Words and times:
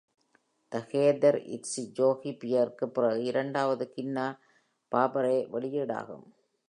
இது, 0.71 0.79
hey 0.91 1.03
there, 1.19 1.37
it's 1.47 1.75
Yogi 1.99 2.31
Bear 2.33 2.71
-க்குப் 2.71 2.93
பிறகு, 2.93 3.23
இரண்டாவது 3.23 3.85
ஹன்னா-பார்பெரா 3.95 5.35
வெளியீடாகும்! 5.53 6.25